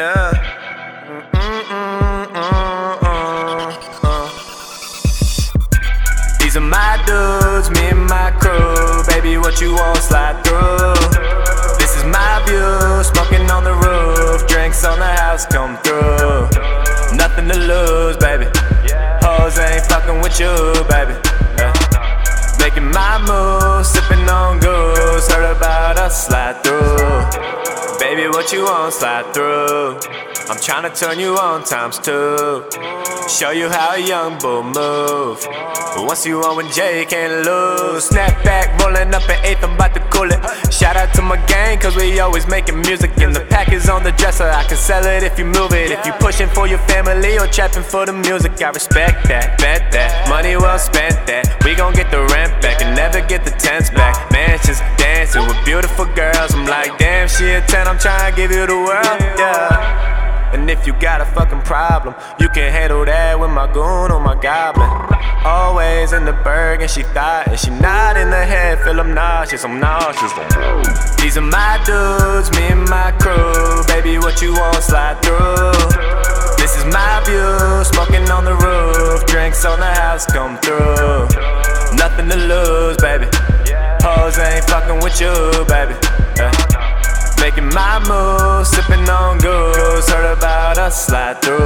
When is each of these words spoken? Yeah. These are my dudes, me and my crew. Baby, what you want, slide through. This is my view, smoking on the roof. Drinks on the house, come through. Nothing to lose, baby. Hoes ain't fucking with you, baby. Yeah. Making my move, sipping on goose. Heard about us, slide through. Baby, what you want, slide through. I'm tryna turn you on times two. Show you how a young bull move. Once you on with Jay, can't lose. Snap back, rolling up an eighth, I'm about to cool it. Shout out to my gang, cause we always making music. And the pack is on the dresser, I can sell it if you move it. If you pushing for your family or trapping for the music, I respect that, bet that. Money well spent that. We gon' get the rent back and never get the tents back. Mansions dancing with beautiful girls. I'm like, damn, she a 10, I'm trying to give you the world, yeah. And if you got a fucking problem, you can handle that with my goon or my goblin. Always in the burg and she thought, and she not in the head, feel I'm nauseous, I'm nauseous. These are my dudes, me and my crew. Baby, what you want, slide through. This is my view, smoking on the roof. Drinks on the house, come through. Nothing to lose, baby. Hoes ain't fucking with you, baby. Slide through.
Yeah. 0.00 0.32
These 6.40 6.56
are 6.56 6.60
my 6.62 6.96
dudes, 7.04 7.68
me 7.70 7.90
and 7.90 8.06
my 8.06 8.30
crew. 8.40 9.04
Baby, 9.12 9.36
what 9.36 9.60
you 9.60 9.74
want, 9.74 9.98
slide 9.98 10.42
through. 10.42 10.96
This 11.76 11.98
is 11.98 12.04
my 12.04 12.40
view, 12.48 13.04
smoking 13.12 13.50
on 13.50 13.62
the 13.62 13.74
roof. 13.74 14.48
Drinks 14.48 14.86
on 14.86 14.98
the 14.98 15.04
house, 15.04 15.44
come 15.44 15.76
through. 15.84 16.48
Nothing 17.14 17.48
to 17.48 17.58
lose, 17.58 18.16
baby. 18.16 18.46
Hoes 19.20 19.58
ain't 19.58 19.84
fucking 19.84 20.22
with 20.22 20.40
you, 20.40 20.56
baby. 20.88 21.12
Yeah. 21.60 21.76
Making 22.58 22.90
my 22.90 23.20
move, 23.28 23.84
sipping 23.84 24.26
on 24.30 24.60
goose. 24.60 25.28
Heard 25.28 25.54
about 25.54 25.98
us, 25.98 26.26
slide 26.26 26.64
through. 26.64 26.89
Baby, 28.10 28.26
what 28.26 28.50
you 28.50 28.64
want, 28.64 28.92
slide 28.92 29.32
through. 29.32 29.94
I'm 30.50 30.58
tryna 30.58 30.90
turn 30.98 31.20
you 31.20 31.38
on 31.38 31.62
times 31.62 31.96
two. 31.96 32.66
Show 33.30 33.52
you 33.52 33.68
how 33.68 33.94
a 33.94 34.00
young 34.00 34.36
bull 34.40 34.64
move. 34.64 35.46
Once 35.94 36.26
you 36.26 36.42
on 36.42 36.56
with 36.56 36.74
Jay, 36.74 37.06
can't 37.08 37.46
lose. 37.46 38.06
Snap 38.06 38.42
back, 38.42 38.66
rolling 38.82 39.14
up 39.14 39.22
an 39.30 39.38
eighth, 39.44 39.62
I'm 39.62 39.76
about 39.76 39.94
to 39.94 40.00
cool 40.10 40.26
it. 40.26 40.40
Shout 40.72 40.96
out 40.96 41.14
to 41.14 41.22
my 41.22 41.36
gang, 41.46 41.78
cause 41.78 41.94
we 41.94 42.18
always 42.18 42.48
making 42.48 42.80
music. 42.80 43.12
And 43.18 43.32
the 43.32 43.46
pack 43.46 43.72
is 43.72 43.88
on 43.88 44.02
the 44.02 44.10
dresser, 44.10 44.50
I 44.50 44.64
can 44.64 44.76
sell 44.76 45.06
it 45.06 45.22
if 45.22 45.38
you 45.38 45.44
move 45.44 45.72
it. 45.72 45.92
If 45.92 46.04
you 46.04 46.12
pushing 46.18 46.48
for 46.48 46.66
your 46.66 46.82
family 46.90 47.38
or 47.38 47.46
trapping 47.46 47.84
for 47.84 48.06
the 48.06 48.12
music, 48.12 48.60
I 48.60 48.70
respect 48.70 49.28
that, 49.28 49.56
bet 49.58 49.92
that. 49.92 50.28
Money 50.28 50.56
well 50.56 50.80
spent 50.80 51.14
that. 51.28 51.46
We 51.64 51.76
gon' 51.76 51.94
get 51.94 52.10
the 52.10 52.26
rent 52.34 52.60
back 52.60 52.82
and 52.82 52.96
never 52.96 53.20
get 53.20 53.44
the 53.44 53.52
tents 53.52 53.90
back. 53.90 54.32
Mansions 54.32 54.80
dancing 54.98 55.46
with 55.46 55.64
beautiful 55.64 56.06
girls. 56.06 56.54
I'm 56.54 56.66
like, 56.66 56.98
damn, 56.98 57.09
she 57.40 57.48
a 57.52 57.60
10, 57.62 57.88
I'm 57.88 57.98
trying 57.98 58.30
to 58.30 58.36
give 58.36 58.50
you 58.50 58.66
the 58.66 58.76
world, 58.76 59.20
yeah. 59.40 60.52
And 60.52 60.68
if 60.68 60.86
you 60.86 60.92
got 60.92 61.22
a 61.22 61.24
fucking 61.24 61.62
problem, 61.62 62.14
you 62.38 62.50
can 62.50 62.70
handle 62.70 63.02
that 63.06 63.40
with 63.40 63.48
my 63.48 63.64
goon 63.72 64.12
or 64.12 64.20
my 64.20 64.36
goblin. 64.36 64.90
Always 65.42 66.12
in 66.12 66.26
the 66.26 66.34
burg 66.44 66.82
and 66.82 66.90
she 66.90 67.02
thought, 67.16 67.48
and 67.48 67.58
she 67.58 67.70
not 67.70 68.18
in 68.18 68.28
the 68.28 68.44
head, 68.44 68.80
feel 68.80 69.00
I'm 69.00 69.14
nauseous, 69.14 69.64
I'm 69.64 69.80
nauseous. 69.80 70.32
These 71.16 71.38
are 71.38 71.48
my 71.48 71.80
dudes, 71.88 72.52
me 72.52 72.76
and 72.76 72.84
my 72.90 73.08
crew. 73.16 73.88
Baby, 73.88 74.18
what 74.18 74.42
you 74.42 74.52
want, 74.52 74.84
slide 74.84 75.16
through. 75.24 75.72
This 76.60 76.76
is 76.76 76.84
my 76.92 77.24
view, 77.24 77.56
smoking 77.88 78.28
on 78.28 78.44
the 78.44 78.52
roof. 78.52 79.24
Drinks 79.24 79.64
on 79.64 79.80
the 79.80 79.92
house, 80.04 80.26
come 80.26 80.58
through. 80.60 81.24
Nothing 81.96 82.28
to 82.28 82.36
lose, 82.36 82.98
baby. 83.00 83.32
Hoes 84.04 84.36
ain't 84.36 84.64
fucking 84.68 85.00
with 85.00 85.18
you, 85.22 85.32
baby. 85.64 85.96
Slide 90.90 91.40
through. 91.40 91.59